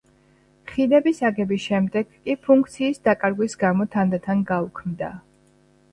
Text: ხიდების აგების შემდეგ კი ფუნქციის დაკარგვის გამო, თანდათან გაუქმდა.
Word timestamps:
ხიდების 0.69 1.19
აგების 1.29 1.67
შემდეგ 1.71 2.09
კი 2.15 2.35
ფუნქციის 2.47 3.05
დაკარგვის 3.09 3.57
გამო, 3.65 3.91
თანდათან 3.97 4.43
გაუქმდა. 4.53 5.13